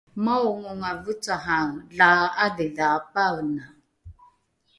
maongonga 0.23 0.91
vecahae 1.03 1.75
la 1.97 2.11
’adhidhaapaena 2.45 3.63